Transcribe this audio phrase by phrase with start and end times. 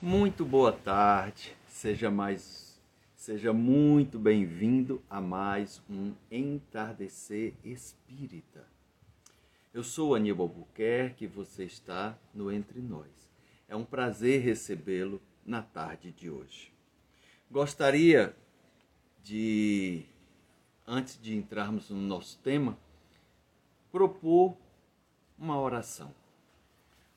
[0.00, 2.80] Muito boa tarde, seja mais,
[3.16, 8.64] seja muito bem-vindo a mais um Entardecer Espírita.
[9.74, 13.28] Eu sou Aníbal Buquerque e você está no Entre Nós.
[13.68, 16.72] É um prazer recebê-lo na tarde de hoje.
[17.50, 18.36] Gostaria
[19.24, 20.04] de,
[20.86, 22.78] antes de entrarmos no nosso tema,
[23.90, 24.56] propor
[25.36, 26.14] uma oração.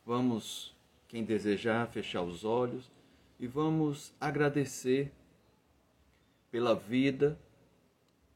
[0.04, 0.75] Vamos
[1.12, 2.89] quem desejar, fechar os olhos.
[3.38, 5.11] E vamos agradecer
[6.50, 7.37] pela vida,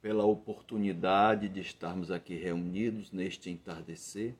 [0.02, 4.36] pela oportunidade de estarmos aqui reunidos neste entardecer.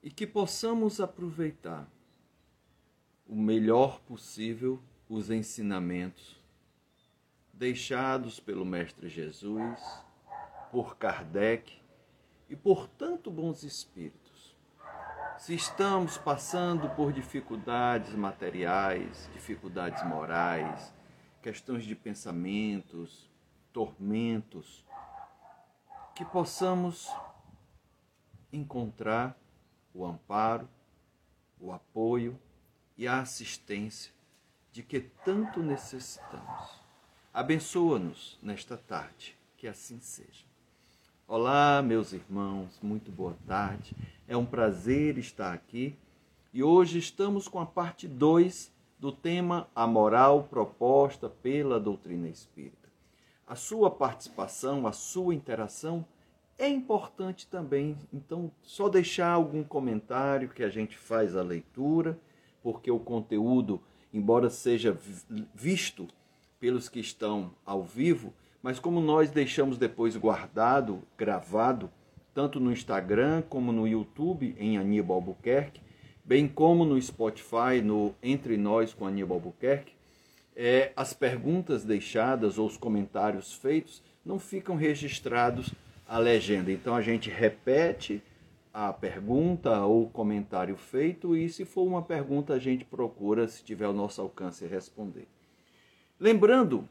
[0.00, 1.90] E que possamos aproveitar
[3.26, 6.40] o melhor possível os ensinamentos
[7.52, 9.80] deixados pelo Mestre Jesus,
[10.70, 11.72] por Kardec
[12.48, 14.25] e por tanto bons espíritos
[15.38, 20.92] se estamos passando por dificuldades materiais, dificuldades morais,
[21.42, 23.30] questões de pensamentos,
[23.72, 24.84] tormentos,
[26.14, 27.12] que possamos
[28.50, 29.36] encontrar
[29.92, 30.68] o amparo,
[31.60, 32.38] o apoio
[32.96, 34.12] e a assistência
[34.72, 36.80] de que tanto necessitamos.
[37.32, 40.44] Abençoa-nos nesta tarde, que assim seja.
[41.28, 43.94] Olá, meus irmãos, muito boa tarde.
[44.28, 45.94] É um prazer estar aqui
[46.52, 52.88] e hoje estamos com a parte 2 do tema A Moral Proposta pela Doutrina Espírita.
[53.46, 56.04] A sua participação, a sua interação
[56.58, 62.18] é importante também, então só deixar algum comentário que a gente faz a leitura,
[62.64, 63.80] porque o conteúdo,
[64.12, 64.98] embora seja
[65.54, 66.08] visto
[66.58, 71.88] pelos que estão ao vivo, mas como nós deixamos depois guardado, gravado,
[72.36, 75.80] tanto no Instagram como no YouTube em Aníbal Albuquerque,
[76.22, 79.94] bem como no Spotify, no Entre Nós com Aníbal Albuquerque,
[80.54, 85.72] é, as perguntas deixadas ou os comentários feitos não ficam registrados
[86.06, 86.70] a legenda.
[86.70, 88.22] Então a gente repete
[88.70, 93.86] a pergunta ou comentário feito e se for uma pergunta a gente procura, se tiver
[93.86, 95.26] ao nosso alcance, responder.
[96.20, 96.86] Lembrando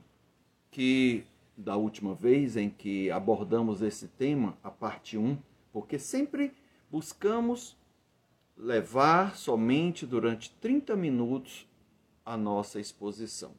[0.71, 1.23] que
[1.57, 5.37] da última vez em que abordamos esse tema, a parte 1,
[5.71, 6.53] porque sempre
[6.91, 7.77] buscamos
[8.57, 11.67] levar somente durante 30 minutos
[12.25, 13.51] a nossa exposição.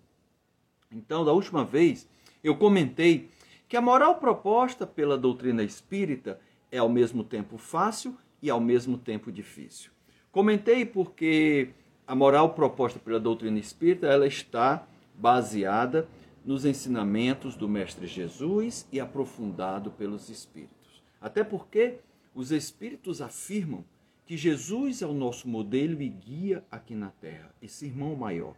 [0.91, 2.09] Então, da última vez,
[2.43, 3.29] eu comentei
[3.69, 6.41] que a moral proposta pela doutrina espírita
[6.71, 9.91] é ao mesmo tempo fácil e ao mesmo tempo difícil.
[10.31, 11.71] Comentei porque
[12.07, 16.09] a moral proposta pela doutrina espírita ela está baseada
[16.47, 21.03] nos ensinamentos do Mestre Jesus e aprofundado pelos Espíritos.
[21.21, 21.99] Até porque
[22.33, 23.84] os Espíritos afirmam
[24.25, 28.55] que Jesus é o nosso modelo e guia aqui na Terra, esse irmão maior.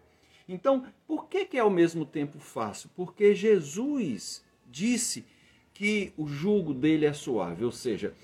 [0.47, 2.91] Então, por que, que é ao mesmo tempo fácil?
[2.95, 5.25] Porque Jesus disse
[5.73, 8.15] que o jugo dele é suave, ou seja,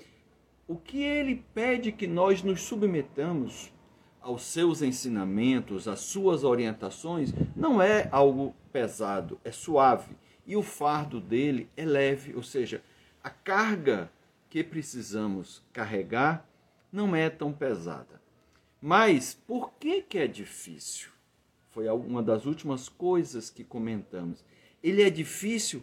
[0.67, 3.71] o que ele pede que nós nos submetamos
[4.21, 10.17] aos seus ensinamentos, às suas orientações, não é algo pesado, é suave.
[10.45, 12.83] E o fardo dele é leve, ou seja,
[13.23, 14.11] a carga
[14.49, 16.45] que precisamos carregar
[16.91, 18.21] não é tão pesada.
[18.81, 21.09] Mas por que, que é difícil?
[21.71, 24.43] Foi uma das últimas coisas que comentamos.
[24.83, 25.81] Ele é difícil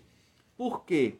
[0.54, 1.14] por quê?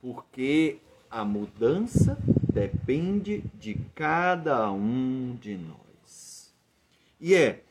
[0.00, 0.78] Porque
[1.10, 2.16] a mudança
[2.52, 6.54] depende de cada um de nós.
[7.20, 7.64] E é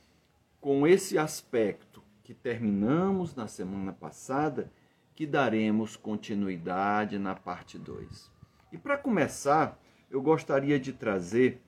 [0.60, 1.93] com esse aspecto
[2.24, 4.72] que terminamos na semana passada
[5.16, 8.32] que daremos continuidade na parte 2.
[8.72, 9.80] E para começar,
[10.10, 11.62] eu gostaria de trazer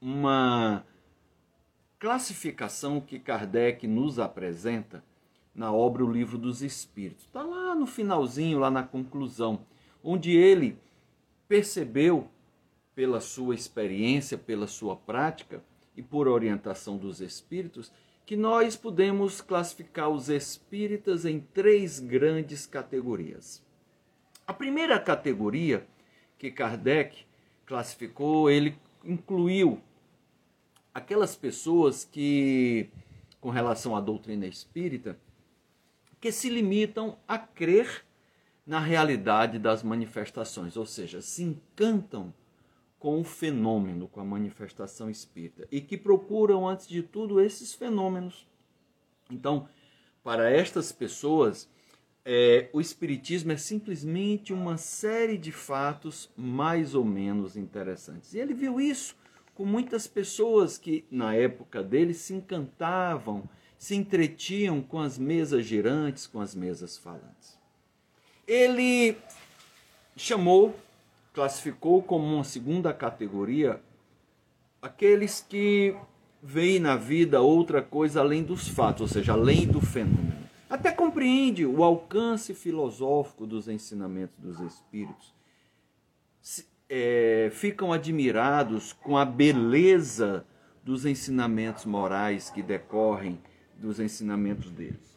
[0.00, 0.84] uma
[1.98, 5.04] classificação que Kardec nos apresenta
[5.54, 7.26] na obra O Livro dos Espíritos.
[7.26, 9.66] Está lá no finalzinho, lá na conclusão,
[10.02, 10.78] onde ele
[11.46, 12.28] percebeu,
[12.94, 15.62] pela sua experiência, pela sua prática,
[15.96, 17.92] e por orientação dos espíritos,
[18.30, 23.60] que nós podemos classificar os espíritas em três grandes categorias.
[24.46, 25.84] A primeira categoria
[26.38, 27.24] que Kardec
[27.66, 29.80] classificou, ele incluiu
[30.94, 32.88] aquelas pessoas que,
[33.40, 35.18] com relação à doutrina espírita,
[36.20, 38.06] que se limitam a crer
[38.64, 42.32] na realidade das manifestações, ou seja, se encantam
[43.00, 48.46] com o fenômeno, com a manifestação espírita, e que procuram, antes de tudo, esses fenômenos.
[49.30, 49.66] Então,
[50.22, 51.66] para estas pessoas,
[52.22, 58.34] é, o Espiritismo é simplesmente uma série de fatos mais ou menos interessantes.
[58.34, 59.16] E ele viu isso
[59.54, 63.48] com muitas pessoas que, na época dele, se encantavam,
[63.78, 67.58] se entretiam com as mesas girantes, com as mesas falantes.
[68.46, 69.16] Ele
[70.14, 70.76] chamou,
[71.32, 73.80] classificou como uma segunda categoria
[74.80, 75.94] aqueles que
[76.42, 80.48] veem na vida outra coisa além dos fatos, ou seja, além do fenômeno.
[80.68, 85.34] Até compreende o alcance filosófico dos ensinamentos dos espíritos.
[86.88, 90.46] É, ficam admirados com a beleza
[90.82, 93.38] dos ensinamentos morais que decorrem
[93.76, 95.16] dos ensinamentos deles.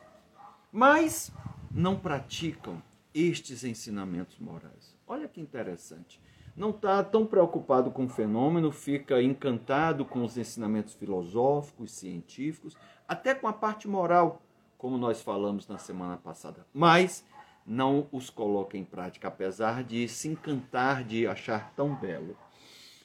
[0.71, 1.31] Mas
[1.71, 2.81] não praticam
[3.13, 4.92] estes ensinamentos morais.
[5.13, 6.19] Olha que interessante
[6.55, 12.75] não está tão preocupado com o fenômeno, fica encantado com os ensinamentos filosóficos, científicos,
[13.07, 14.41] até com a parte moral,
[14.75, 16.65] como nós falamos na semana passada.
[16.73, 17.23] Mas
[17.63, 22.35] não os coloca em prática, apesar de se encantar de achar tão belo.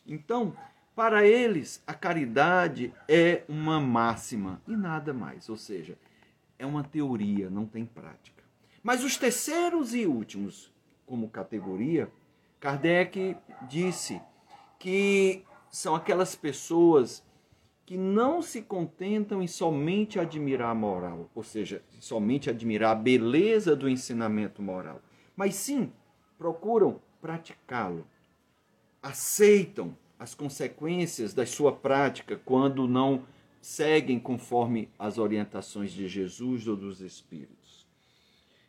[0.07, 0.57] Então,
[0.97, 5.99] para eles, a caridade é uma máxima e nada mais, ou seja,
[6.59, 8.43] é uma teoria, não tem prática.
[8.83, 10.73] Mas os terceiros e últimos,
[11.09, 12.13] como categoria,
[12.61, 13.35] Kardec
[13.69, 14.21] disse
[14.79, 17.25] que são aquelas pessoas
[17.87, 23.75] que não se contentam em somente admirar a moral, ou seja, somente admirar a beleza
[23.75, 25.01] do ensinamento moral,
[25.35, 25.91] mas sim
[26.37, 28.07] procuram praticá-lo.
[29.03, 33.25] Aceitam as consequências da sua prática quando não
[33.63, 37.58] seguem conforme as orientações de Jesus ou dos Espíritos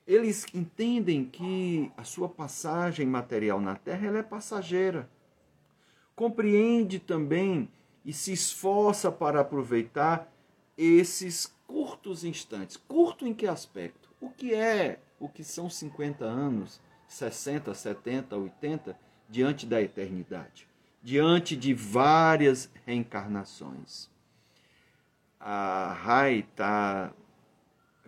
[0.09, 5.07] eles entendem que a sua passagem material na Terra é passageira.
[6.15, 7.69] Compreende também
[8.03, 10.27] e se esforça para aproveitar
[10.75, 12.75] esses curtos instantes.
[12.75, 14.09] Curto em que aspecto?
[14.19, 20.67] O que é, o que são 50 anos, 60, 70, 80 diante da eternidade,
[21.03, 24.09] diante de várias reencarnações.
[25.39, 27.13] A Rai está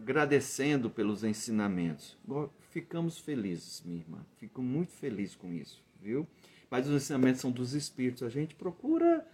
[0.01, 2.17] agradecendo pelos ensinamentos.
[2.71, 4.25] Ficamos felizes, minha irmã.
[4.37, 6.27] Fico muito feliz com isso, viu?
[6.69, 8.23] Mas os ensinamentos são dos espíritos.
[8.23, 9.25] A gente procura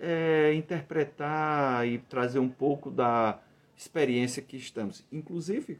[0.00, 3.40] é, interpretar e trazer um pouco da
[3.76, 5.04] experiência que estamos.
[5.12, 5.78] Inclusive,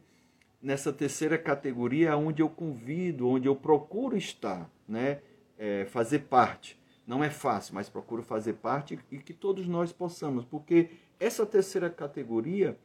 [0.61, 5.19] nessa terceira categoria, onde eu convido, onde eu procuro estar, né?
[5.57, 6.79] É, fazer parte.
[7.05, 11.89] Não é fácil, mas procuro fazer parte e que todos nós possamos, porque essa terceira
[11.89, 12.77] categoria,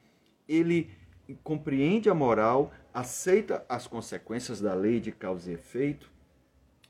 [0.48, 0.90] ele
[1.42, 6.10] compreende a moral, aceita as consequências da lei de causa e efeito,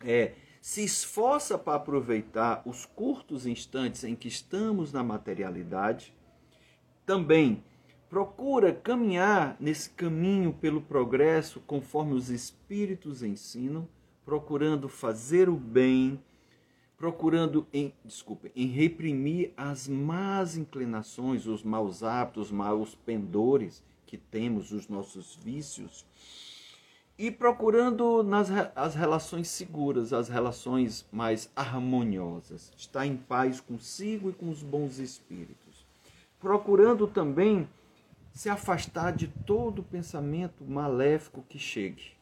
[0.04, 6.14] é, se esforça para aproveitar os curtos instantes em que estamos na materialidade,
[7.04, 7.62] também
[8.08, 13.88] procura caminhar nesse caminho pelo progresso conforme os espíritos ensinam,
[14.24, 16.22] procurando fazer o bem,
[16.96, 24.18] procurando em, desculpe, em reprimir as más inclinações, os maus hábitos, os maus pendores que
[24.18, 26.04] temos, os nossos vícios,
[27.18, 34.34] e procurando nas as relações seguras, as relações mais harmoniosas, estar em paz consigo e
[34.34, 35.86] com os bons espíritos.
[36.38, 37.66] Procurando também
[38.34, 42.12] se afastar de todo pensamento maléfico que chegue,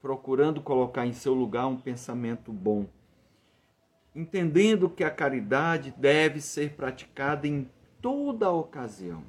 [0.00, 2.86] procurando colocar em seu lugar um pensamento bom,
[4.14, 7.68] entendendo que a caridade deve ser praticada em
[8.00, 9.24] toda ocasião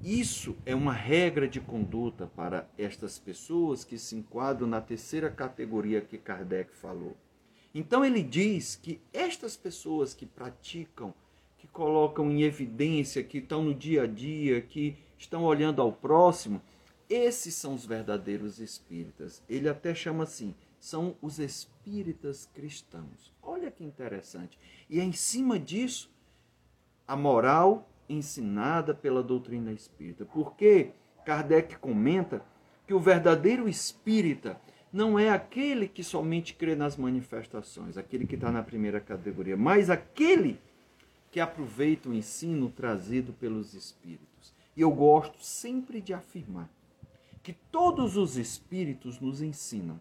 [0.00, 6.00] isso é uma regra de conduta para estas pessoas que se enquadram na terceira categoria
[6.00, 7.16] que Kardec falou.
[7.74, 11.12] Então ele diz que estas pessoas que praticam,
[11.58, 16.62] que colocam em evidência, que estão no dia a dia, que estão olhando ao próximo,
[17.10, 19.42] esses são os verdadeiros espíritas.
[19.48, 23.32] Ele até chama assim, são os espíritas cristãos.
[23.42, 24.58] Olha que interessante.
[24.88, 26.08] E é em cima disso
[27.06, 30.24] a moral ensinada pela doutrina espírita.
[30.24, 30.92] Porque
[31.24, 32.42] Kardec comenta
[32.86, 34.60] que o verdadeiro espírita
[34.92, 39.90] não é aquele que somente crê nas manifestações, aquele que está na primeira categoria, mas
[39.90, 40.58] aquele
[41.30, 44.54] que aproveita o ensino trazido pelos espíritos.
[44.74, 46.70] E eu gosto sempre de afirmar
[47.42, 50.00] que todos os espíritos nos ensinam,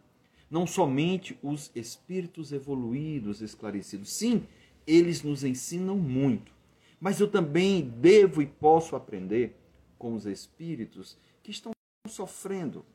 [0.50, 4.44] não somente os espíritos evoluídos, esclarecidos, sim,
[4.86, 6.57] eles nos ensinam muito.
[7.00, 9.56] Mas eu também devo e posso aprender
[9.98, 11.72] com os espíritos que estão
[12.08, 12.86] sofrendo,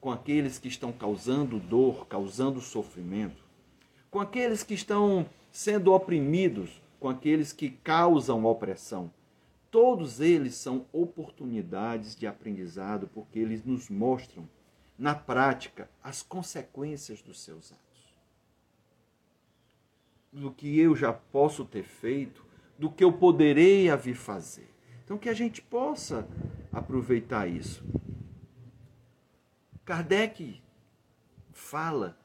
[0.00, 3.44] com aqueles que estão causando dor, causando sofrimento,
[4.10, 9.12] com aqueles que estão sendo oprimidos, com aqueles que causam opressão.
[9.70, 14.48] Todos eles são oportunidades de aprendizado porque eles nos mostram,
[14.98, 17.82] na prática, as consequências dos seus atos.
[20.32, 22.42] do que eu já posso ter feito,
[22.82, 24.68] do que eu poderei a vir fazer.
[25.04, 26.28] Então que a gente possa
[26.72, 27.84] aproveitar isso.
[29.84, 30.60] Kardec
[31.52, 32.18] fala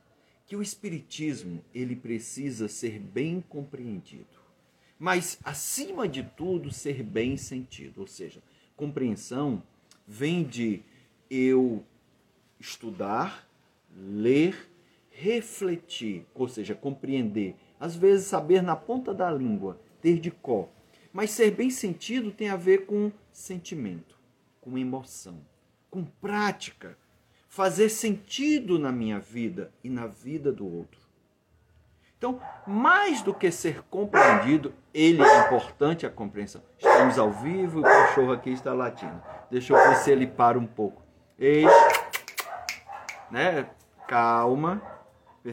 [0.47, 4.25] que o espiritismo ele precisa ser bem compreendido,
[4.97, 8.41] mas acima de tudo ser bem sentido, ou seja,
[8.75, 9.61] compreensão
[10.07, 10.81] vem de
[11.29, 11.85] eu
[12.59, 13.47] estudar,
[13.95, 14.71] ler,
[15.11, 20.69] refletir, ou seja, compreender, às vezes saber na ponta da língua, ter de cor.
[21.11, 24.15] Mas ser bem sentido tem a ver com sentimento,
[24.61, 25.39] com emoção,
[25.89, 26.97] com prática,
[27.47, 31.07] fazer sentido na minha vida e na vida do outro.
[32.17, 36.63] Então, mais do que ser compreendido, ele é importante a compreensão.
[36.77, 39.21] Estamos ao vivo o cachorro aqui está latindo.
[39.51, 41.03] Deixa eu ver se ele para um pouco.
[41.37, 41.63] Ei,
[43.29, 43.69] né?
[44.07, 44.81] Calma.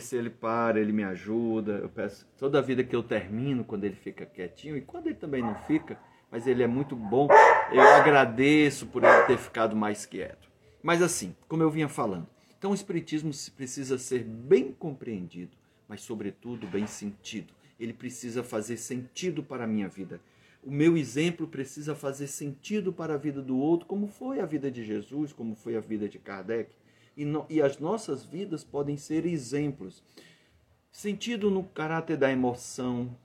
[0.01, 1.73] Se ele para, ele me ajuda.
[1.73, 5.17] Eu peço toda a vida que eu termino quando ele fica quietinho e quando ele
[5.17, 5.99] também não fica,
[6.31, 7.29] mas ele é muito bom.
[7.73, 10.51] Eu agradeço por ele ter ficado mais quieto.
[10.83, 12.27] Mas assim, como eu vinha falando,
[12.59, 15.57] então o espiritismo precisa ser bem compreendido
[15.89, 17.53] mas, sobretudo, bem sentido.
[17.79, 20.21] Ele precisa fazer sentido para a minha vida.
[20.63, 24.71] O meu exemplo precisa fazer sentido para a vida do outro, como foi a vida
[24.71, 26.71] de Jesus, como foi a vida de Kardec.
[27.17, 30.03] E, no, e as nossas vidas podem ser exemplos.
[30.91, 33.17] Sentido no caráter da emoção,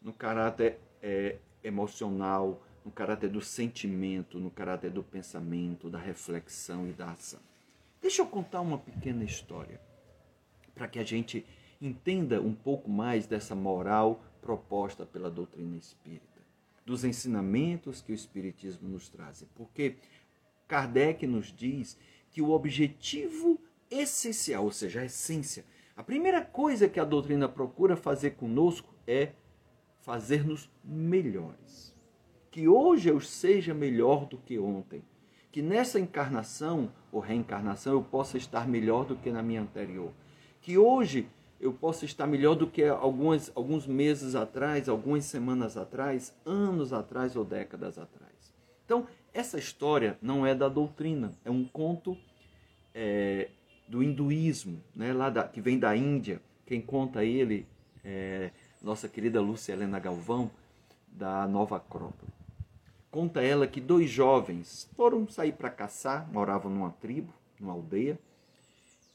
[0.00, 6.92] no caráter é, emocional, no caráter do sentimento, no caráter do pensamento, da reflexão e
[6.92, 7.40] da ação.
[8.00, 9.80] Deixa eu contar uma pequena história
[10.74, 11.46] para que a gente
[11.80, 16.40] entenda um pouco mais dessa moral proposta pela doutrina espírita,
[16.84, 19.44] dos ensinamentos que o Espiritismo nos traz.
[19.54, 19.96] Porque
[20.66, 21.96] Kardec nos diz
[22.32, 23.60] que o objetivo
[23.90, 29.32] essencial, ou seja, a essência, a primeira coisa que a doutrina procura fazer conosco é
[30.00, 31.94] fazer-nos melhores.
[32.50, 35.02] Que hoje eu seja melhor do que ontem.
[35.50, 40.10] Que nessa encarnação ou reencarnação eu possa estar melhor do que na minha anterior.
[40.62, 41.28] Que hoje
[41.60, 47.36] eu posso estar melhor do que alguns, alguns meses atrás, algumas semanas atrás, anos atrás
[47.36, 48.32] ou décadas atrás.
[48.84, 52.16] Então, essa história não é da doutrina, é um conto
[52.94, 53.48] é,
[53.88, 56.40] do hinduísmo, né, lá da, que vem da Índia.
[56.66, 57.66] Quem conta ele
[58.04, 60.50] é nossa querida Lúcia Helena Galvão,
[61.08, 62.32] da Nova Acrópole.
[63.10, 68.18] Conta ela que dois jovens foram sair para caçar, moravam numa tribo, numa aldeia,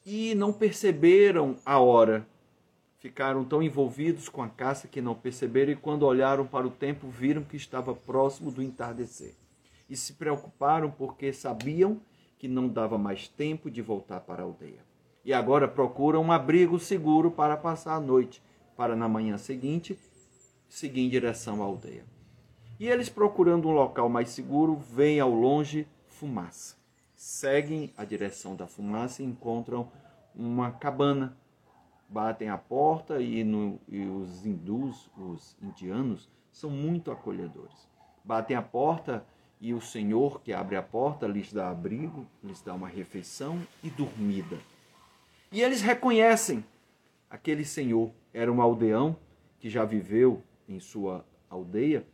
[0.05, 2.25] e não perceberam a hora
[3.00, 7.07] Ficaram tão envolvidos com a caça que não perceberam e, quando olharam para o tempo,
[7.07, 9.36] viram que estava próximo do entardecer.
[9.89, 12.00] E se preocuparam porque sabiam
[12.38, 14.86] que não dava mais tempo de voltar para a aldeia.
[15.24, 18.41] E agora procuram um abrigo seguro para passar a noite,
[18.75, 19.98] para na manhã seguinte
[20.70, 22.06] seguir em direção à aldeia.
[22.79, 26.75] E eles, procurando um local mais seguro, veem ao longe fumaça.
[27.15, 29.89] Seguem a direção da fumaça e encontram
[30.36, 31.36] uma cabana
[32.08, 37.88] batem a porta e, no, e os hindus, os indianos, são muito acolhedores.
[38.24, 39.25] Batem a porta
[39.59, 43.89] e o Senhor que abre a porta lhes dá abrigo, lhes dá uma refeição e
[43.89, 44.57] dormida.
[45.51, 46.63] E eles reconhecem
[47.29, 48.11] aquele Senhor.
[48.33, 49.17] Era um aldeão
[49.59, 52.05] que já viveu em sua aldeia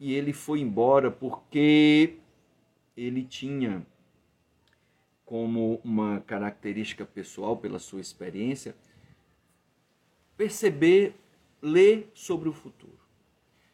[0.00, 2.18] e ele foi embora porque
[2.96, 3.86] ele tinha
[5.24, 8.76] como uma característica pessoal, pela sua experiência,
[10.36, 11.14] perceber,
[11.62, 12.98] ler sobre o futuro.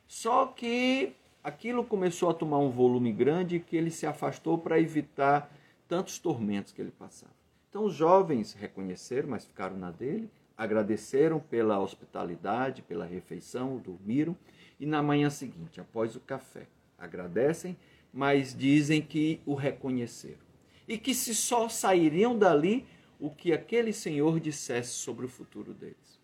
[0.07, 5.51] Só que aquilo começou a tomar um volume grande que ele se afastou para evitar
[5.89, 7.33] tantos tormentos que ele passava.
[7.69, 14.37] Então os jovens reconheceram, mas ficaram na dele, agradeceram pela hospitalidade, pela refeição, dormiram
[14.79, 16.67] e na manhã seguinte, após o café,
[16.99, 17.77] agradecem,
[18.13, 20.51] mas dizem que o reconheceram
[20.89, 22.85] e que se só sairiam dali
[23.21, 26.19] o que aquele senhor dissesse sobre o futuro deles.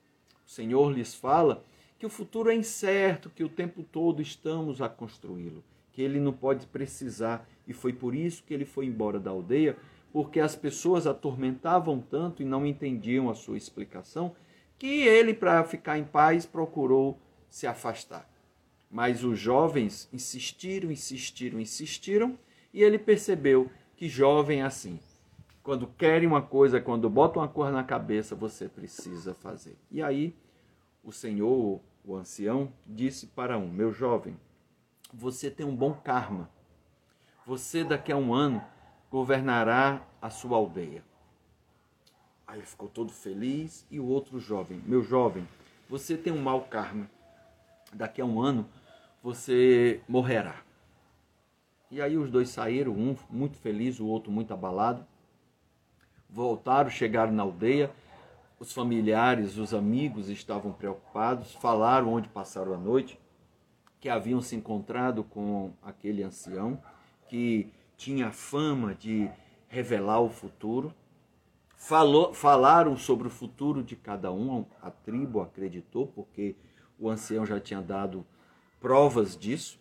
[0.45, 1.63] O Senhor lhes fala
[1.99, 6.33] que o futuro é incerto, que o tempo todo estamos a construí-lo, que ele não
[6.33, 7.49] pode precisar.
[7.67, 9.77] E foi por isso que ele foi embora da aldeia,
[10.13, 14.35] porque as pessoas atormentavam tanto e não entendiam a sua explicação,
[14.79, 18.29] que ele, para ficar em paz, procurou se afastar.
[18.91, 22.39] Mas os jovens insistiram, insistiram, insistiram,
[22.73, 25.01] e ele percebeu que jovem é assim.
[25.63, 29.77] Quando querem uma coisa, quando botam uma cor na cabeça, você precisa fazer.
[29.91, 30.35] E aí,
[31.07, 34.37] o Senhor, o ancião, disse para um: Meu jovem,
[35.15, 36.51] você tem um bom karma.
[37.47, 38.63] Você, daqui a um ano,
[39.09, 41.05] governará a sua aldeia.
[42.45, 43.87] Aí ficou todo feliz.
[43.89, 45.49] E o outro jovem: Meu jovem,
[45.89, 47.09] você tem um mau karma.
[47.93, 48.69] Daqui a um ano
[49.23, 50.61] você morrerá.
[51.89, 55.07] E aí os dois saíram, um muito feliz, o outro muito abalado.
[56.29, 57.93] Voltaram, chegaram na aldeia.
[58.59, 63.21] Os familiares, os amigos estavam preocupados, falaram onde passaram a noite,
[64.01, 66.81] que haviam se encontrado com aquele ancião
[67.29, 69.31] que tinha fama de
[69.69, 70.95] revelar o futuro.
[71.77, 76.57] Falou, falaram sobre o futuro de cada um, a tribo acreditou, porque
[76.99, 78.25] o ancião já tinha dado
[78.81, 79.79] provas disso.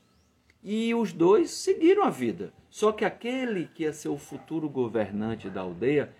[0.62, 2.52] E os dois seguiram a vida.
[2.70, 6.14] Só que aquele que ia ser o futuro governante da aldeia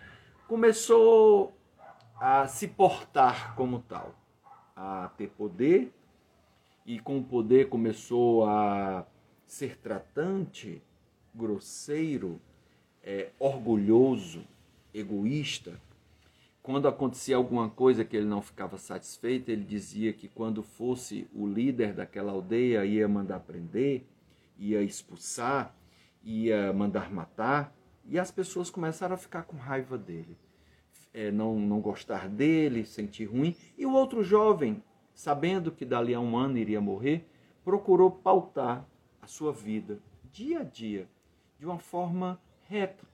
[0.48, 1.54] começou
[2.20, 4.16] a se portar como tal,
[4.76, 5.94] a ter poder,
[6.86, 9.06] e com o poder começou a
[9.46, 10.82] ser tratante,
[11.34, 12.40] grosseiro,
[13.04, 14.44] é, orgulhoso,
[14.94, 15.80] egoísta.
[16.64, 21.48] Quando acontecia alguma coisa que ele não ficava satisfeito, ele dizia que quando fosse o
[21.48, 24.04] líder daquela aldeia ia mandar prender,
[24.58, 25.76] ia expulsar,
[26.24, 27.76] ia mandar matar,
[28.08, 30.38] e as pessoas começaram a ficar com raiva dele,
[31.16, 33.56] é, não, não gostar dele, sentir ruim.
[33.78, 37.26] E o outro jovem, sabendo que dali a um ano iria morrer,
[37.64, 38.86] procurou pautar
[39.22, 39.98] a sua vida
[40.32, 41.08] dia a dia
[41.58, 43.08] de uma forma reta,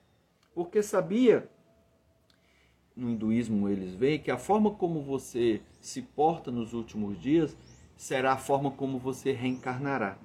[0.56, 1.48] porque sabia,
[2.96, 7.56] no hinduísmo eles veem que a forma como você se porta nos últimos dias
[7.96, 10.18] será a forma como você reencarnará.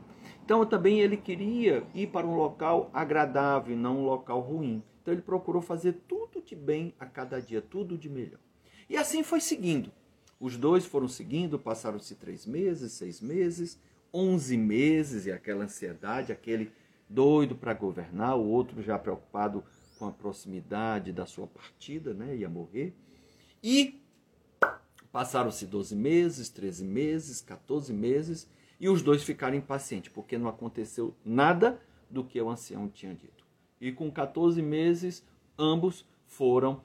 [0.42, 4.82] Então também ele queria ir para um local agradável, não um local ruim.
[5.06, 8.40] Então ele procurou fazer tudo de bem a cada dia, tudo de melhor.
[8.90, 9.92] E assim foi seguindo.
[10.40, 13.80] Os dois foram seguindo, passaram-se três meses, seis meses,
[14.12, 16.72] onze meses, e aquela ansiedade, aquele
[17.08, 19.62] doido para governar, o outro já preocupado
[19.96, 22.34] com a proximidade da sua partida, né?
[22.34, 22.92] ia morrer.
[23.62, 24.02] E
[25.12, 31.14] passaram-se 12 meses, 13 meses, 14 meses, e os dois ficaram impacientes, porque não aconteceu
[31.24, 33.45] nada do que o ancião tinha dito.
[33.80, 35.24] E com 14 meses,
[35.58, 36.80] ambos foram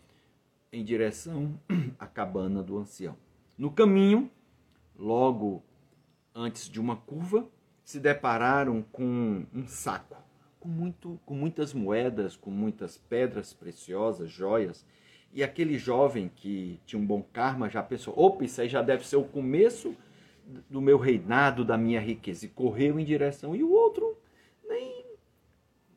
[0.72, 1.60] em direção
[2.00, 3.16] à cabana do ancião.
[3.58, 4.30] No caminho,
[4.98, 5.64] logo
[6.34, 7.48] antes de uma curva,
[7.84, 10.22] se depararam com um saco
[10.62, 14.86] com, muito, com muitas moedas, com muitas pedras preciosas, joias.
[15.34, 19.06] E aquele jovem que tinha um bom karma já pensou: opa, isso aí já deve
[19.06, 19.96] ser o começo
[20.70, 22.46] do meu reinado, da minha riqueza.
[22.46, 23.56] E correu em direção.
[23.56, 24.11] E o outro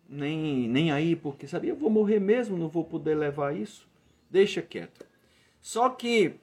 [0.09, 3.89] nem, nem aí, porque sabia: eu vou morrer mesmo, não vou poder levar isso.
[4.31, 5.07] Deixa quieto.
[5.61, 6.37] Só que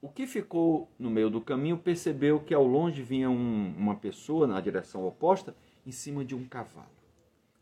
[0.00, 4.46] o que ficou no meio do caminho percebeu que ao longe vinha um, uma pessoa
[4.46, 5.54] na direção oposta
[5.86, 6.90] em cima de um cavalo,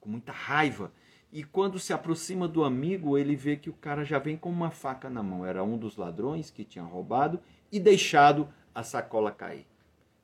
[0.01, 0.93] com muita raiva.
[1.33, 4.71] E quando se aproxima do amigo, ele vê que o cara já vem com uma
[4.71, 5.47] faca na mão.
[5.47, 9.67] Era um dos ladrões que tinha roubado e deixado a sacola cair.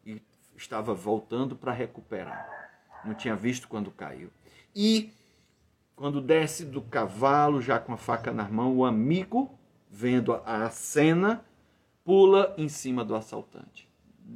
[0.05, 0.21] E
[0.57, 2.47] estava voltando para recuperar.
[3.05, 4.31] Não tinha visto quando caiu.
[4.81, 5.11] E
[5.97, 9.51] quando desce do cavalo, já com a faca na mão, o amigo,
[9.91, 11.45] vendo a cena,
[12.05, 13.89] pula em cima do assaltante.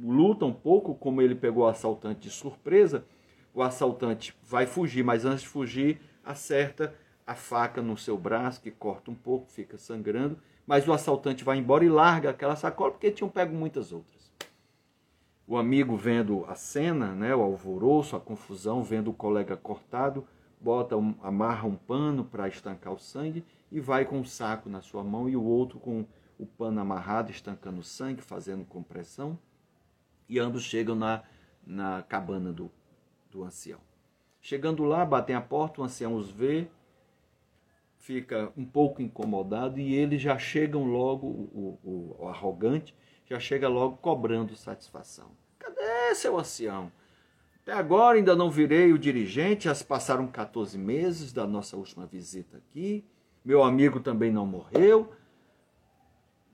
[0.03, 3.05] Luta um pouco, como ele pegou o assaltante de surpresa,
[3.53, 6.93] o assaltante vai fugir, mas antes de fugir, acerta
[7.25, 11.57] a faca no seu braço, que corta um pouco, fica sangrando, mas o assaltante vai
[11.57, 14.22] embora e larga aquela sacola, porque tinham pego muitas outras.
[15.45, 20.25] O amigo vendo a cena, né, o alvoroço, a confusão, vendo o colega cortado,
[20.59, 24.81] bota um, amarra um pano para estancar o sangue e vai com um saco na
[24.81, 26.05] sua mão e o outro com
[26.39, 29.37] o pano amarrado, estancando o sangue, fazendo compressão,
[30.29, 31.23] e ambos chegam na,
[31.65, 32.71] na cabana do,
[33.29, 33.79] do ancião.
[34.41, 36.67] Chegando lá, batem a porta, o ancião os vê,
[37.97, 43.67] fica um pouco incomodado e eles já chegam logo, o, o, o arrogante, já chega
[43.67, 45.31] logo cobrando satisfação.
[45.59, 46.91] Cadê seu ancião?
[47.61, 52.05] Até agora ainda não virei o dirigente, já se passaram 14 meses da nossa última
[52.05, 53.05] visita aqui.
[53.43, 55.13] Meu amigo também não morreu.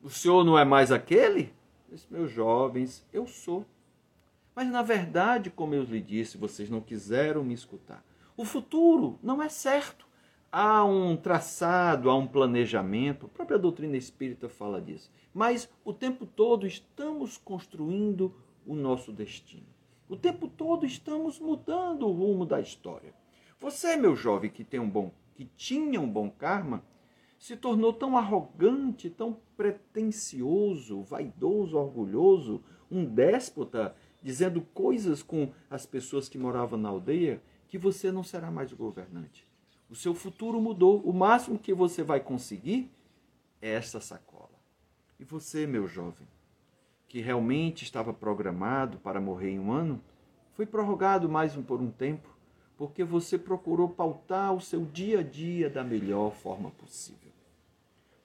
[0.02, 1.54] O senhor não é mais aquele?
[1.90, 3.66] Disse, meus jovens, eu sou.
[4.56, 8.04] Mas na verdade, como eu lhe disse, vocês não quiseram me escutar.
[8.38, 10.09] O futuro não é certo.
[10.52, 15.12] Há um traçado, há um planejamento, a própria doutrina espírita fala disso.
[15.32, 18.34] Mas o tempo todo estamos construindo
[18.66, 19.68] o nosso destino.
[20.08, 23.14] O tempo todo estamos mudando o rumo da história.
[23.60, 26.84] Você, meu jovem, que tem um bom, que tinha um bom karma,
[27.38, 36.28] se tornou tão arrogante, tão pretensioso, vaidoso, orgulhoso, um déspota, dizendo coisas com as pessoas
[36.28, 39.49] que moravam na aldeia, que você não será mais governante.
[39.90, 41.02] O seu futuro mudou.
[41.02, 42.92] O máximo que você vai conseguir
[43.62, 44.50] é esta sacola.
[45.20, 46.28] E você, meu jovem,
[47.08, 50.02] que realmente estava programado para morrer em um ano,
[50.54, 52.30] foi prorrogado mais um por um tempo,
[52.78, 57.32] porque você procurou pautar o seu dia a dia da melhor forma possível.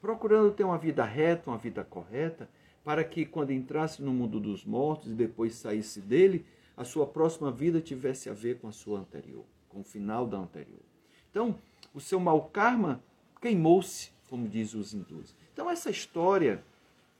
[0.00, 2.48] Procurando ter uma vida reta, uma vida correta,
[2.85, 6.44] para que quando entrasse no mundo dos mortos e depois saísse dele,
[6.77, 10.37] a sua próxima vida tivesse a ver com a sua anterior, com o final da
[10.37, 10.93] anterior.
[11.34, 11.58] Então,
[11.92, 13.02] o seu mau karma
[13.42, 15.34] queimou-se, como diz os hindus.
[15.52, 16.62] Então, essa história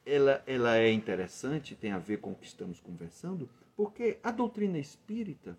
[0.07, 4.79] ela, ela é interessante, tem a ver com o que estamos conversando, porque a doutrina
[4.79, 5.59] espírita,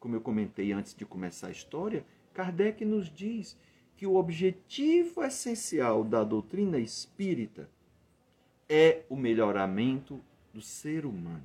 [0.00, 3.56] como eu comentei antes de começar a história, Kardec nos diz
[3.96, 7.70] que o objetivo essencial da doutrina espírita
[8.68, 10.20] é o melhoramento
[10.52, 11.44] do ser humano.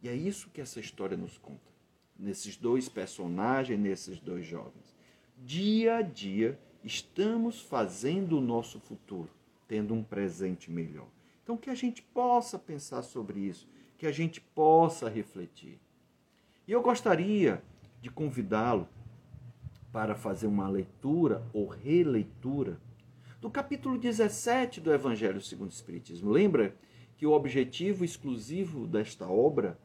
[0.00, 1.71] E é isso que essa história nos conta.
[2.22, 4.96] Nesses dois personagens, nesses dois jovens.
[5.36, 9.28] Dia a dia, estamos fazendo o nosso futuro,
[9.66, 11.08] tendo um presente melhor.
[11.42, 15.80] Então, que a gente possa pensar sobre isso, que a gente possa refletir.
[16.68, 17.60] E eu gostaria
[18.00, 18.88] de convidá-lo
[19.92, 22.80] para fazer uma leitura ou releitura
[23.40, 26.30] do capítulo 17 do Evangelho segundo o Espiritismo.
[26.30, 26.76] Lembra
[27.16, 29.76] que o objetivo exclusivo desta obra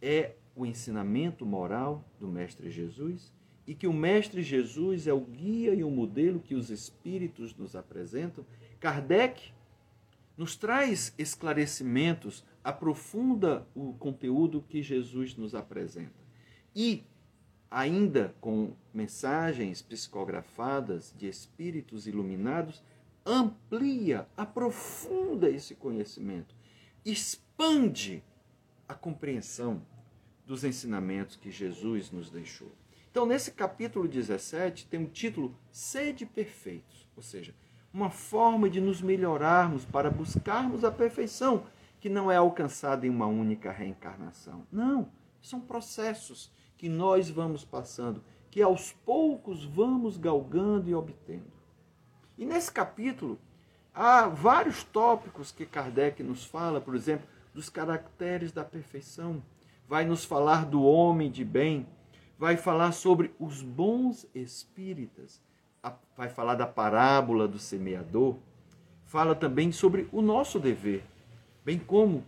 [0.00, 3.32] é o ensinamento moral do Mestre Jesus
[3.66, 7.76] e que o Mestre Jesus é o guia e o modelo que os Espíritos nos
[7.76, 8.44] apresentam.
[8.80, 9.52] Kardec
[10.36, 16.20] nos traz esclarecimentos, aprofunda o conteúdo que Jesus nos apresenta.
[16.74, 17.04] E,
[17.70, 22.82] ainda com mensagens psicografadas de espíritos iluminados,
[23.24, 26.54] amplia, aprofunda esse conhecimento,
[27.04, 28.22] expande
[28.88, 29.82] a compreensão
[30.52, 32.70] dos ensinamentos que Jesus nos deixou.
[33.10, 37.54] Então, nesse capítulo 17, tem o título Sede Perfeitos, ou seja,
[37.90, 41.64] uma forma de nos melhorarmos para buscarmos a perfeição,
[41.98, 44.66] que não é alcançada em uma única reencarnação.
[44.70, 45.08] Não,
[45.40, 51.50] são processos que nós vamos passando, que aos poucos vamos galgando e obtendo.
[52.36, 53.40] E nesse capítulo,
[53.94, 59.42] há vários tópicos que Kardec nos fala, por exemplo, dos caracteres da perfeição.
[59.92, 61.86] Vai nos falar do homem de bem,
[62.38, 65.38] vai falar sobre os bons espíritas,
[66.16, 68.38] vai falar da parábola do semeador,
[69.04, 71.04] fala também sobre o nosso dever,
[71.62, 72.24] bem como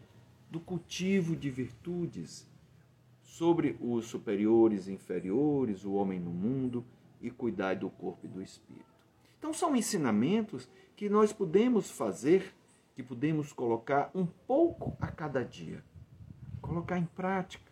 [0.51, 2.47] do cultivo de virtudes,
[3.23, 6.85] sobre os superiores e inferiores, o homem no mundo
[7.19, 8.85] e cuidar do corpo e do espírito.
[9.39, 12.55] Então são ensinamentos que nós podemos fazer,
[12.95, 15.83] que podemos colocar um pouco a cada dia,
[16.67, 17.71] colocar em prática,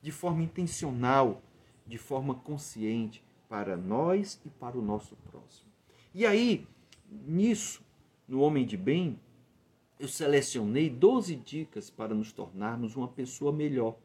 [0.00, 1.42] de forma intencional,
[1.86, 5.70] de forma consciente, para nós e para o nosso próximo.
[6.14, 6.66] E aí,
[7.10, 7.84] nisso,
[8.26, 9.20] no Homem de Bem,
[10.00, 13.96] eu selecionei 12 dicas para nos tornarmos uma pessoa melhor.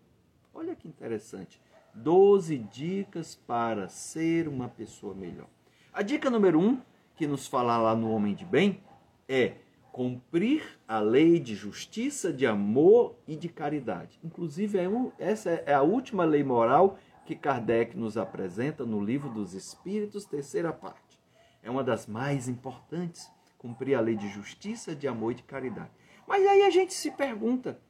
[0.53, 1.61] Olha que interessante.
[1.95, 5.47] 12 dicas para ser uma pessoa melhor.
[5.93, 6.81] A dica número 1, um,
[7.15, 8.83] que nos fala lá no Homem de Bem,
[9.27, 9.55] é
[9.97, 14.19] cumprir a lei de justiça, de amor e de caridade.
[14.23, 19.55] Inclusive, é essa é a última lei moral que Kardec nos apresenta no Livro dos
[19.55, 21.19] Espíritos, terceira parte.
[21.63, 25.89] É uma das mais importantes, cumprir a lei de justiça, de amor e de caridade.
[26.27, 27.81] Mas aí a gente se pergunta: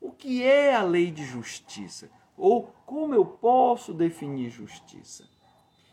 [0.00, 2.10] o que é a lei de justiça?
[2.36, 5.28] Ou como eu posso definir justiça?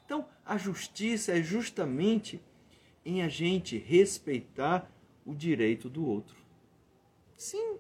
[0.04, 2.44] Então, a justiça é justamente
[3.06, 4.92] em a gente respeitar
[5.30, 6.36] o direito do outro.
[7.38, 7.78] Sim,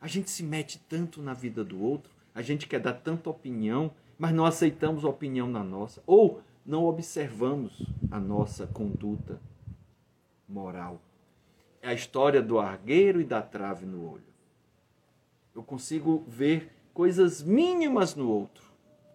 [0.00, 3.92] a gente se mete tanto na vida do outro, a gente quer dar tanta opinião,
[4.18, 9.40] mas não aceitamos a opinião na nossa, ou não observamos a nossa conduta
[10.48, 11.00] moral.
[11.80, 14.24] É a história do argueiro e da trave no olho.
[15.54, 18.64] Eu consigo ver coisas mínimas no outro,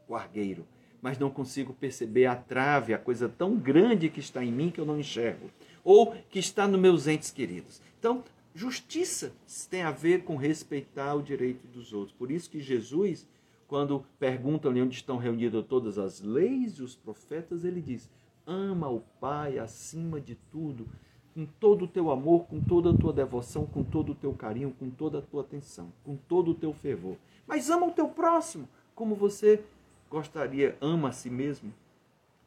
[0.07, 0.65] o argueiro,
[1.01, 4.79] mas não consigo perceber a trave, a coisa tão grande que está em mim que
[4.79, 5.51] eu não enxergo,
[5.83, 7.81] ou que está nos meus entes queridos.
[7.99, 9.31] Então, justiça
[9.69, 12.15] tem a ver com respeitar o direito dos outros.
[12.17, 13.25] Por isso que Jesus
[13.69, 18.09] quando perguntam-lhe onde estão reunidas todas as leis e os profetas, ele diz:
[18.45, 20.87] ama o Pai acima de tudo,
[21.35, 24.75] com todo o teu amor, com toda a tua devoção, com todo o teu carinho,
[24.77, 27.15] com toda a tua atenção, com todo o teu fervor.
[27.45, 29.63] Mas ama o teu próximo, como você
[30.09, 31.71] gostaria, ama a si mesmo.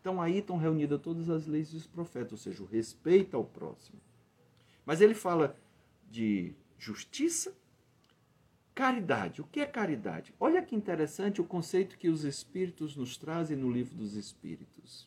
[0.02, 3.44] Então aí estão reunidas todas as leis e os profetas, ou seja, o respeito ao
[3.44, 3.98] próximo.
[4.84, 5.56] Mas ele fala
[6.10, 7.54] de justiça,
[8.74, 9.42] Caridade.
[9.42, 10.34] O que é caridade?
[10.40, 15.06] Olha que interessante o conceito que os Espíritos nos trazem no livro dos Espíritos.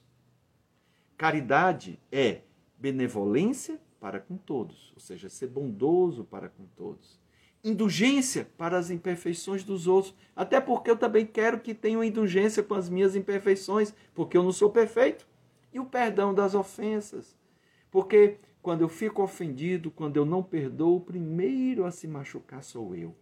[1.17, 2.41] Caridade é
[2.77, 7.19] benevolência para com todos, ou seja, ser bondoso para com todos.
[7.65, 12.75] Indulgência para as imperfeições dos outros, até porque eu também quero que tenham indulgência com
[12.75, 15.25] as minhas imperfeições, porque eu não sou perfeito.
[15.73, 17.35] E o perdão das ofensas,
[17.89, 22.95] porque quando eu fico ofendido, quando eu não perdoo, o primeiro a se machucar sou
[22.95, 23.15] eu.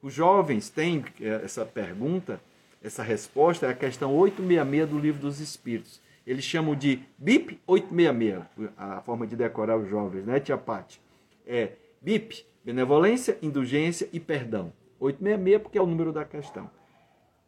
[0.00, 2.40] Os jovens têm eh, essa pergunta,
[2.82, 6.00] essa resposta, é a questão 866 do Livro dos Espíritos.
[6.26, 11.00] Eles chamam de BIP 866, a forma de decorar os jovens, né, Tia Pati?
[11.46, 14.72] É BIP, benevolência, indulgência e perdão.
[15.00, 16.70] 866 porque é o número da questão.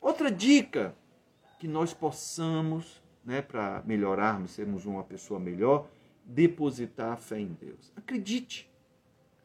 [0.00, 0.94] Outra dica
[1.60, 5.86] que nós possamos, né, para melhorarmos, sermos uma pessoa melhor,
[6.24, 7.92] depositar a fé em Deus.
[7.94, 8.68] Acredite.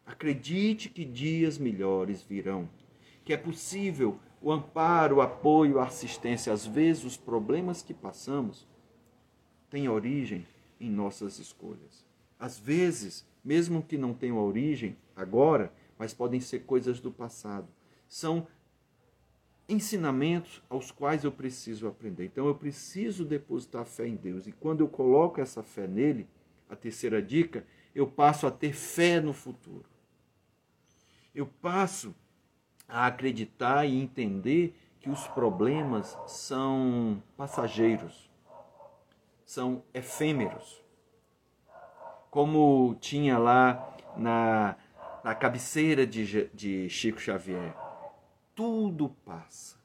[0.04, 2.68] Acredite que dias melhores virão
[3.24, 6.54] que é possível o amparo, o apoio, a assistência.
[6.54, 8.66] Às vezes, os problemas que passamos
[9.70, 10.48] têm origem
[10.80, 12.06] em nossas escolhas.
[12.40, 17.68] Às vezes, mesmo que não tenham origem agora, mas podem ser coisas do passado.
[18.08, 18.48] São
[19.68, 22.26] ensinamentos aos quais eu preciso aprender.
[22.26, 24.48] Então eu preciso depositar fé em Deus.
[24.48, 26.28] E quando eu coloco essa fé nele,
[26.70, 29.86] a terceira dica, eu passo a ter fé no futuro.
[31.34, 32.16] Eu passo
[32.88, 38.30] a acreditar e entender que os problemas são passageiros,
[39.46, 40.82] são efêmeros.
[42.30, 44.76] Como tinha lá na,
[45.28, 47.76] na cabeceira de, de Chico Xavier,
[48.56, 49.76] tudo passa,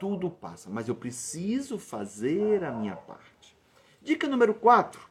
[0.00, 3.54] tudo passa, mas eu preciso fazer a minha parte.
[4.00, 5.06] Dica número 4: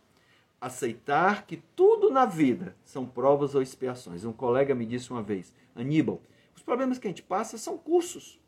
[0.60, 4.26] aceitar que tudo na vida são provas ou expiações.
[4.26, 6.20] Um colega me disse uma vez, Aníbal,
[6.56, 8.40] os problemas que a gente passa são cursos,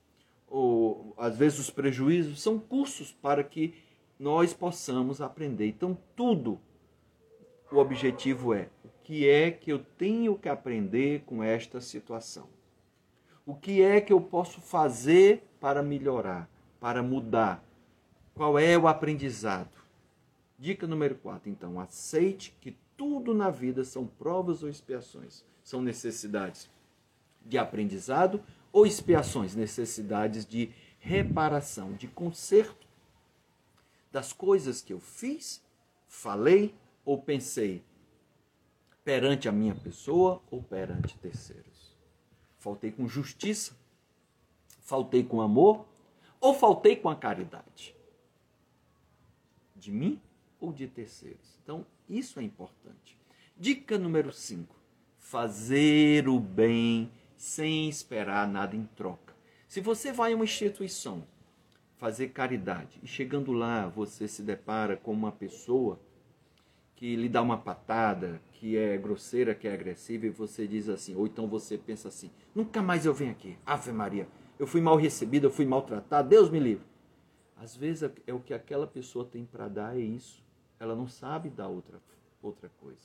[0.48, 3.76] ou às vezes os prejuízos são cursos para que
[4.18, 5.68] nós possamos aprender.
[5.68, 6.60] Então, tudo,
[7.74, 12.48] o objetivo é o que é que eu tenho que aprender com esta situação?
[13.46, 17.64] O que é que eu posso fazer para melhorar, para mudar?
[18.34, 19.78] Qual é o aprendizado?
[20.58, 26.70] Dica número 4, então, aceite que tudo na vida são provas ou expiações, são necessidades
[27.44, 32.88] de aprendizado ou expiações, necessidades de reparação, de conserto
[34.12, 35.62] das coisas que eu fiz,
[36.08, 36.74] falei
[37.06, 37.84] ou pensei
[39.04, 41.98] perante a minha pessoa ou perante terceiros.
[42.58, 43.76] Faltei com justiça,
[44.82, 45.86] faltei com amor
[46.40, 47.96] ou faltei com a caridade?
[49.76, 50.22] De mim
[50.60, 51.60] ou de terceiros?
[51.62, 53.18] Então, isso é importante.
[53.58, 54.76] Dica número 5:
[55.20, 59.36] fazer o bem sem esperar nada em troca.
[59.68, 61.26] Se você vai a uma instituição
[61.98, 66.00] fazer caridade e chegando lá você se depara com uma pessoa
[67.04, 71.14] que lhe dá uma patada, que é grosseira, que é agressiva, e você diz assim,
[71.14, 74.26] ou então você pensa assim: nunca mais eu venho aqui, Ave Maria,
[74.58, 76.86] eu fui mal recebido, eu fui maltratado, Deus me livre.
[77.58, 80.42] Às vezes é o que aquela pessoa tem para dar, é isso.
[80.80, 82.02] Ela não sabe dar outra,
[82.42, 83.02] outra coisa.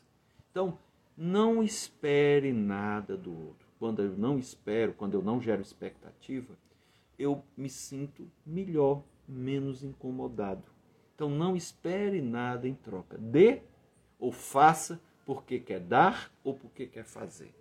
[0.48, 0.78] Então,
[1.16, 6.56] não espere nada do outro quando eu não espero, quando eu não gero expectativa,
[7.18, 10.62] eu me sinto melhor, menos incomodado.
[11.16, 13.18] Então não espere nada em troca.
[13.18, 13.62] Dê
[14.18, 17.54] ou faça porque quer dar ou porque quer fazer.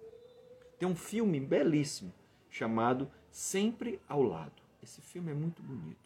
[0.80, 2.14] Tem um filme belíssimo
[2.50, 4.62] chamado Sempre ao Lado.
[4.82, 5.98] Esse filme é muito bonito.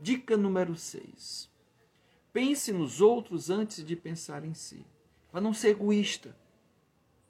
[0.00, 1.50] Dica número 6.
[2.32, 4.84] Pense nos outros antes de pensar em si.
[5.30, 6.36] Para não ser egoísta.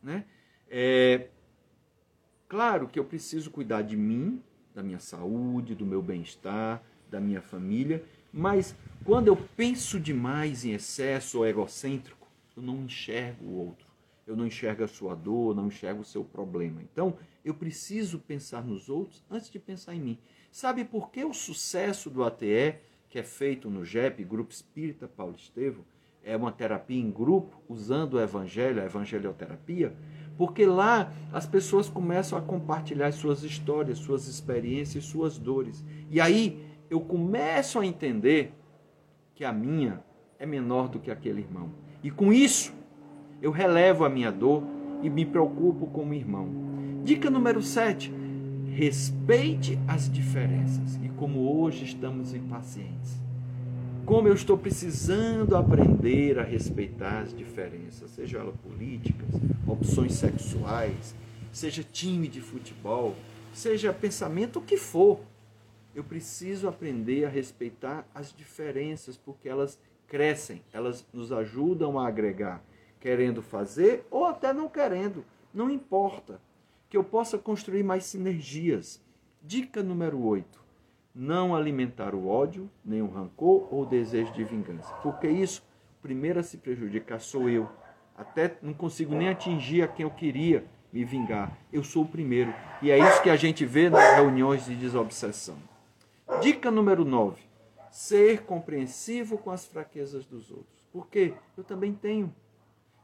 [0.03, 0.25] Né?
[0.69, 1.29] É,
[2.55, 4.41] Claro que eu preciso cuidar de mim,
[4.73, 10.73] da minha saúde, do meu bem-estar, da minha família, mas quando eu penso demais em
[10.73, 12.24] excesso ou egocêntrico,
[12.57, 13.87] eu não enxergo o outro.
[14.27, 16.81] Eu não enxergo a sua dor, não enxergo o seu problema.
[16.83, 17.15] Então,
[17.45, 20.19] eu preciso pensar nos outros antes de pensar em mim.
[20.51, 22.77] Sabe por que o sucesso do ATE,
[23.11, 25.85] que é feito no GEP, Grupo Espírita Paulo Estevam,
[26.23, 29.95] é uma terapia em grupo, usando o evangelho, a evangelioterapia?
[30.39, 35.85] Porque lá as pessoas começam a compartilhar suas histórias, suas experiências, suas dores.
[36.11, 38.53] E aí eu começo a entender
[39.35, 40.03] que a minha
[40.39, 41.84] é menor do que aquele irmão.
[42.05, 42.73] E com isso,
[43.43, 44.63] eu relevo a minha dor
[45.03, 46.49] e me preocupo com o irmão.
[47.03, 48.13] Dica número 7.
[48.67, 50.97] Respeite as diferenças.
[51.03, 53.25] E como hoje estamos impacientes
[54.05, 59.29] como eu estou precisando aprender a respeitar as diferenças, seja elas políticas,
[59.67, 61.15] opções sexuais,
[61.51, 63.17] seja time de futebol,
[63.53, 65.21] seja pensamento o que for.
[65.95, 72.63] Eu preciso aprender a respeitar as diferenças, porque elas crescem, elas nos ajudam a agregar.
[73.01, 75.25] querendo fazer ou até não querendo.
[75.53, 76.41] Não importa.
[76.89, 79.03] Que eu possa construir mais sinergias.
[79.43, 80.65] Dica número 8.
[81.15, 84.93] Não alimentar o ódio, nem o rancor ou o desejo de vingança.
[85.03, 85.63] Porque isso,
[86.01, 87.69] primeiro a se prejudicar sou eu.
[88.17, 91.59] Até não consigo nem atingir a quem eu queria me vingar.
[91.73, 92.55] Eu sou o primeiro.
[92.81, 95.57] E é isso que a gente vê nas reuniões de desobsessão.
[96.41, 97.54] Dica número 9.
[97.95, 100.85] Ser compreensivo com as fraquezas dos outros.
[100.93, 102.35] Porque eu também tenho.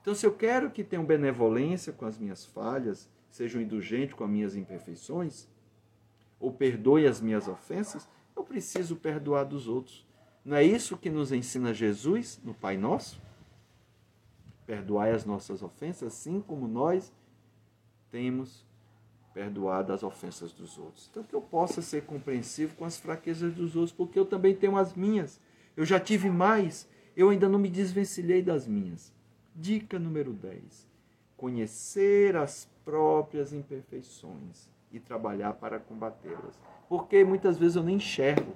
[0.00, 4.30] Então, se eu quero que tenham benevolência com as minhas falhas, sejam indulgentes com as
[4.30, 5.46] minhas imperfeições,
[6.40, 10.04] ou perdoe as minhas ofensas, eu preciso perdoar dos outros.
[10.44, 13.22] Não é isso que nos ensina Jesus no Pai Nosso?
[14.66, 17.12] Perdoai as nossas ofensas, assim como nós
[18.10, 18.66] temos
[19.32, 21.08] perdoado as ofensas dos outros.
[21.10, 24.76] Então, que eu possa ser compreensivo com as fraquezas dos outros, porque eu também tenho
[24.76, 25.40] as minhas.
[25.76, 29.12] Eu já tive mais, eu ainda não me desvencilhei das minhas.
[29.54, 30.88] Dica número 10.
[31.36, 36.58] Conhecer as próprias imperfeições e trabalhar para combatê-las.
[36.88, 38.54] Porque muitas vezes eu nem enxergo.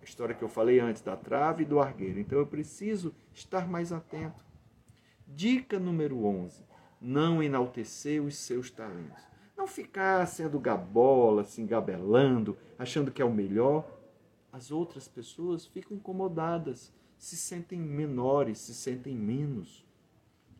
[0.00, 2.20] A história que eu falei antes da trave e do argueiro.
[2.20, 4.44] Então eu preciso estar mais atento.
[5.26, 6.64] Dica número 11.
[7.00, 9.31] Não enaltecer os seus talentos.
[9.56, 13.86] Não ficar sendo gabola, se engabelando, achando que é o melhor.
[14.52, 19.84] As outras pessoas ficam incomodadas, se sentem menores, se sentem menos.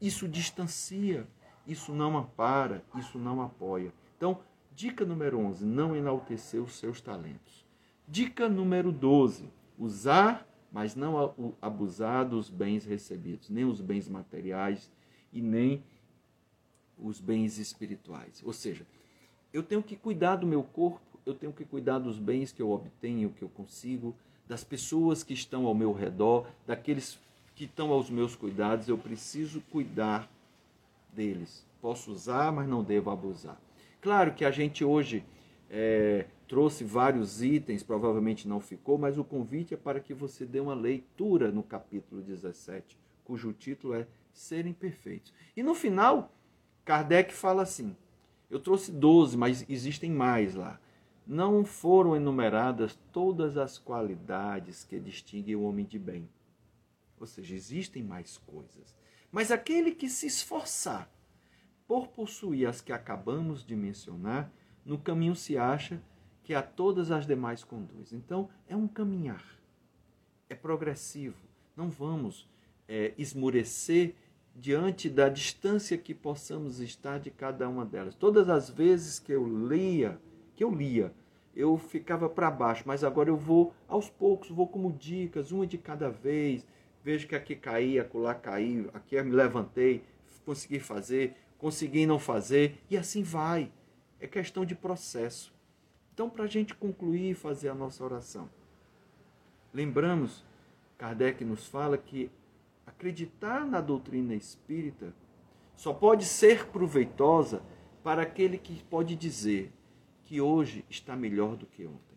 [0.01, 1.27] Isso distancia,
[1.67, 3.93] isso não ampara, isso não apoia.
[4.17, 4.41] Então,
[4.75, 7.67] dica número 11, não enaltecer os seus talentos.
[8.07, 14.91] Dica número 12, usar, mas não abusar dos bens recebidos, nem os bens materiais
[15.33, 15.85] e nem
[17.03, 18.43] os bens espirituais.
[18.45, 18.87] Ou seja,
[19.53, 22.71] eu tenho que cuidar do meu corpo, eu tenho que cuidar dos bens que eu
[22.71, 24.15] obtenho, que eu consigo,
[24.49, 27.19] das pessoas que estão ao meu redor, daqueles
[27.55, 30.31] que estão aos meus cuidados, eu preciso cuidar
[31.13, 31.65] deles.
[31.81, 33.61] Posso usar, mas não devo abusar.
[34.01, 35.25] Claro que a gente hoje
[35.71, 40.61] é, trouxe vários itens, provavelmente não ficou, mas o convite é para que você dê
[40.61, 45.33] uma leitura no capítulo 17, cujo título é Serem Perfeitos.
[45.57, 46.33] E no final,
[46.85, 47.97] Kardec fala assim:
[48.51, 50.81] eu trouxe 12, mas existem mais lá.
[51.27, 56.29] Não foram enumeradas todas as qualidades que distinguem o homem de bem
[57.23, 58.97] ou seja, existem mais coisas.
[59.31, 61.09] Mas aquele que se esforçar
[61.87, 64.53] por possuir as que acabamos de mencionar,
[64.85, 66.03] no caminho se acha
[66.43, 68.13] que a todas as demais conduz.
[68.13, 69.45] Então, é um caminhar,
[70.49, 71.37] é progressivo.
[71.77, 72.49] Não vamos
[72.89, 74.17] é, esmorecer
[74.55, 78.15] diante da distância que possamos estar de cada uma delas.
[78.15, 80.21] Todas as vezes que eu lia,
[80.55, 81.13] que eu lia,
[81.55, 85.79] eu ficava para baixo, mas agora eu vou aos poucos, vou como dicas, uma de
[85.79, 86.67] cada vez
[87.03, 90.03] vejo que aqui caí, acolá caiu, aqui eu me levantei,
[90.45, 93.71] consegui fazer, consegui não fazer, e assim vai.
[94.21, 95.53] É questão de processo.
[96.15, 98.49] Então, para a gente concluir e fazer a nossa oração,
[99.73, 100.45] lembramos,
[100.97, 102.31] Kardec nos fala que
[103.03, 105.13] acreditar na doutrina espírita
[105.75, 107.61] só pode ser proveitosa
[108.01, 109.73] para aquele que pode dizer
[110.25, 112.17] que hoje está melhor do que ontem.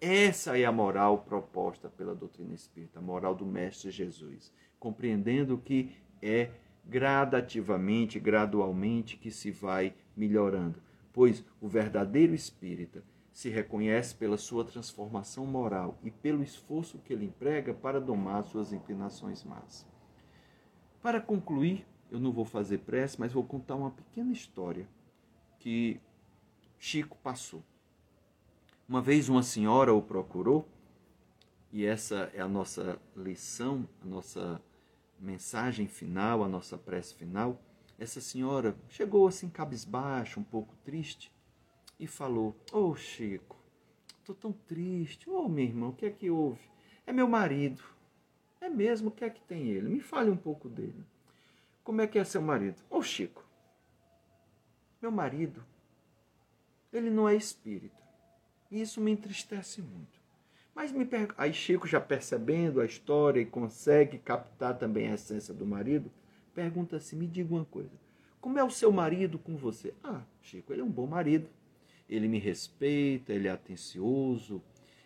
[0.00, 5.90] Essa é a moral proposta pela doutrina espírita, a moral do Mestre Jesus, compreendendo que
[6.22, 6.50] é
[6.86, 10.80] gradativamente, gradualmente que se vai melhorando,
[11.12, 17.24] pois o verdadeiro espírita se reconhece pela sua transformação moral e pelo esforço que ele
[17.26, 19.89] emprega para domar suas inclinações más.
[21.02, 24.86] Para concluir, eu não vou fazer pressa, mas vou contar uma pequena história
[25.58, 26.00] que
[26.78, 27.62] Chico passou.
[28.88, 30.68] Uma vez uma senhora o procurou,
[31.72, 34.60] e essa é a nossa lição, a nossa
[35.18, 37.60] mensagem final, a nossa prece final.
[37.98, 41.32] Essa senhora chegou assim cabisbaixo, um pouco triste,
[41.98, 43.56] e falou: Ô oh, Chico,
[44.18, 45.30] estou tão triste.
[45.30, 46.60] Ô oh, meu irmão, o que é que houve?
[47.06, 47.82] É meu marido.
[48.60, 49.08] É mesmo?
[49.08, 49.88] O que é que tem ele?
[49.88, 51.04] Me fale um pouco dele.
[51.82, 52.76] Como é que é seu marido?
[52.90, 53.44] Ô Chico,
[55.00, 55.64] meu marido,
[56.92, 58.00] ele não é espírita.
[58.70, 60.20] E isso me entristece muito.
[60.74, 61.34] Mas me per...
[61.36, 66.10] aí Chico, já percebendo a história e consegue captar também a essência do marido,
[66.54, 67.90] pergunta assim: me diga uma coisa.
[68.40, 69.92] Como é o seu marido com você?
[70.02, 71.48] Ah, Chico, ele é um bom marido.
[72.08, 74.62] Ele me respeita, ele é atencioso,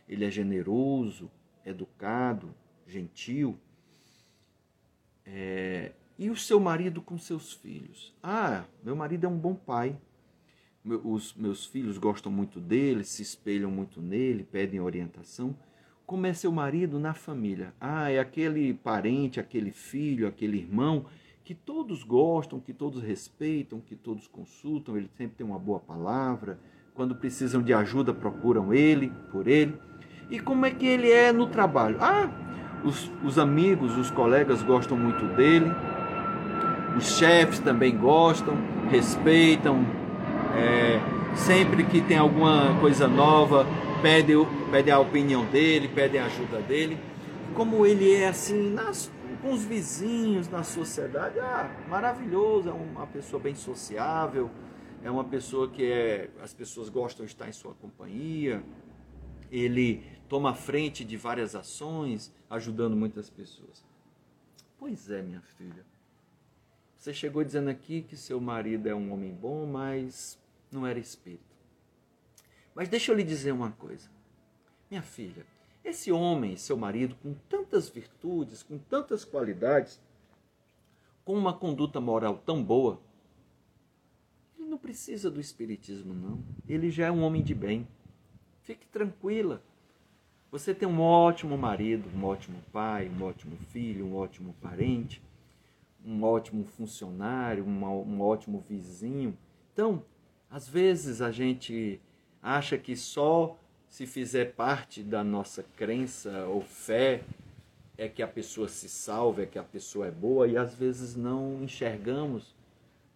[0.08, 1.30] ele é generoso,
[1.64, 2.54] educado,
[2.86, 3.58] gentil.
[5.24, 5.92] É...
[6.18, 8.14] E o seu marido com seus filhos?
[8.22, 9.98] Ah, meu marido é um bom pai
[11.02, 15.56] os meus filhos gostam muito dele, se espelham muito nele, pedem orientação.
[16.04, 17.72] Como é seu marido na família?
[17.80, 21.06] Ah, é aquele parente, aquele filho, aquele irmão
[21.42, 26.58] que todos gostam, que todos respeitam, que todos consultam, ele sempre tem uma boa palavra.
[26.94, 29.74] Quando precisam de ajuda, procuram ele, por ele.
[30.30, 31.98] E como é que ele é no trabalho?
[32.00, 32.30] Ah,
[32.84, 35.72] os, os amigos, os colegas gostam muito dele,
[36.96, 38.56] os chefes também gostam,
[38.90, 39.84] respeitam.
[40.56, 41.00] É,
[41.34, 43.66] sempre que tem alguma coisa nova,
[44.00, 44.34] pede,
[44.70, 46.98] pede a opinião dele, pede a ajuda dele.
[47.54, 49.10] Como ele é assim nas,
[49.42, 54.50] com os vizinhos, na sociedade, ah, maravilhoso, é uma pessoa bem sociável,
[55.02, 58.62] é uma pessoa que é, as pessoas gostam de estar em sua companhia.
[59.50, 63.84] Ele toma frente de várias ações, ajudando muitas pessoas.
[64.78, 65.84] Pois é, minha filha.
[66.96, 70.38] Você chegou dizendo aqui que seu marido é um homem bom, mas
[70.70, 71.44] não era espírito.
[72.74, 74.08] Mas deixa eu lhe dizer uma coisa.
[74.90, 75.46] Minha filha,
[75.84, 80.00] esse homem, seu marido, com tantas virtudes, com tantas qualidades,
[81.24, 83.00] com uma conduta moral tão boa,
[84.58, 86.42] ele não precisa do espiritismo, não.
[86.66, 87.86] Ele já é um homem de bem.
[88.62, 89.62] Fique tranquila.
[90.54, 95.20] Você tem um ótimo marido, um ótimo pai, um ótimo filho, um ótimo parente,
[96.06, 99.36] um ótimo funcionário, um, ótimo vizinho.
[99.72, 100.04] Então,
[100.48, 102.00] às vezes a gente
[102.40, 107.24] acha que só se fizer parte da nossa crença ou fé
[107.98, 111.16] é que a pessoa se salva, é que a pessoa é boa e às vezes
[111.16, 112.54] não enxergamos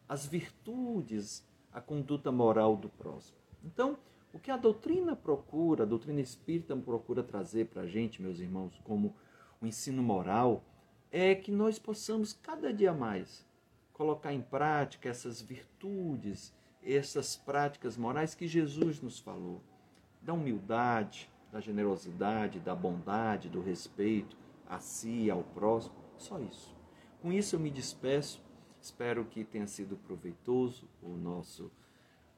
[0.09, 3.39] as virtudes, a conduta moral do próximo.
[3.65, 3.97] Então,
[4.39, 8.81] o que a doutrina procura, a doutrina espírita procura trazer para a gente, meus irmãos,
[8.85, 9.13] como
[9.61, 10.63] o ensino moral,
[11.11, 13.45] é que nós possamos cada dia mais
[13.93, 19.61] colocar em prática essas virtudes, essas práticas morais que Jesus nos falou,
[20.23, 24.37] da humildade, da generosidade, da bondade, do respeito
[24.69, 26.77] a si e ao próximo, só isso.
[27.21, 28.41] Com isso eu me despeço.
[28.81, 31.73] Espero que tenha sido proveitoso o nosso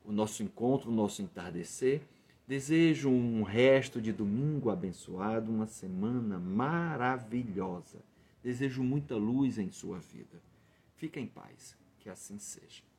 [0.05, 2.03] o nosso encontro, o nosso entardecer.
[2.47, 7.99] Desejo um resto de domingo abençoado, uma semana maravilhosa.
[8.43, 10.43] Desejo muita luz em sua vida.
[10.97, 12.90] Fique em paz, que assim seja.